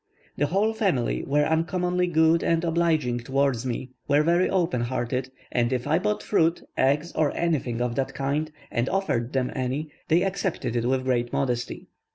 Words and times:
The 0.35 0.47
whole 0.47 0.73
family 0.73 1.23
were 1.27 1.43
uncommonly 1.45 2.07
good 2.07 2.43
and 2.43 2.63
obliging 2.63 3.19
towards 3.19 3.67
me, 3.67 3.91
were 4.07 4.23
very 4.23 4.49
open 4.49 4.81
hearted, 4.81 5.29
and 5.51 5.71
if 5.71 5.85
I 5.85 5.99
bought 5.99 6.23
fruit, 6.23 6.63
eggs, 6.75 7.11
or 7.11 7.31
anything 7.37 7.81
of 7.81 7.93
the 7.93 8.05
kind, 8.05 8.51
and 8.71 8.89
offered 8.89 9.33
them 9.33 9.51
any, 9.55 9.91
they 10.07 10.23
accepted 10.23 10.75
it 10.75 10.85
with 10.89 11.03
great 11.03 11.31
modesty. 11.31 11.85